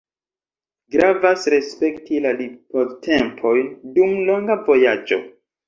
Gravas 0.95 1.43
respekti 1.55 2.23
la 2.25 2.33
ripoztempojn 2.41 3.71
dum 4.01 4.19
longa 4.33 4.59
vojaĝo. 4.73 5.25